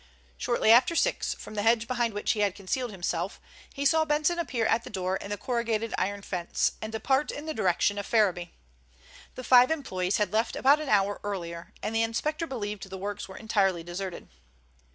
[0.35, 3.39] Shortly after six, from the hedge behind which he had concealed himself,
[3.71, 7.45] he saw Benson appear at the door in the corrugated iron fence, and depart in
[7.45, 8.51] the direction of Ferriby.
[9.35, 13.27] The five employees had left about an hour earlier, and the inspector believed the works
[13.27, 14.27] were entirely deserted.